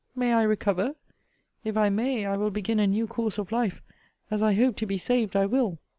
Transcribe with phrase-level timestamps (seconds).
[0.15, 0.95] May I recover?
[1.63, 3.83] If I may, I will begin a new course of life:
[4.31, 5.77] as I hope to be saved, I will.